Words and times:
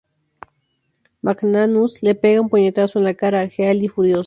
McManus 1.21 1.99
le 2.01 2.15
pega 2.15 2.41
un 2.41 2.49
puñetazo 2.49 2.97
en 2.97 3.05
la 3.05 3.13
cara 3.13 3.41
a 3.41 3.47
Healy, 3.47 3.87
furioso. 3.87 4.19